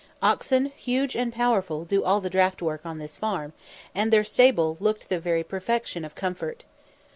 Oxen, 0.23 0.65
huge 0.75 1.15
and 1.15 1.31
powerful, 1.31 1.85
do 1.85 2.03
all 2.03 2.19
the 2.19 2.27
draught 2.31 2.59
work 2.63 2.87
on 2.87 2.97
this 2.97 3.19
farm, 3.19 3.53
and 3.93 4.11
their 4.11 4.23
stable 4.23 4.75
looked 4.79 5.09
the 5.09 5.19
very 5.19 5.43
perfection 5.43 6.03
of 6.03 6.15
comfort. 6.15 6.63